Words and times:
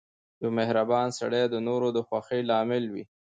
•یو 0.41 0.49
مهربان 0.59 1.07
سړی 1.19 1.43
د 1.49 1.55
نورو 1.67 1.87
د 1.95 1.99
خوښۍ 2.07 2.41
لامل 2.49 2.83
وي. 2.93 3.03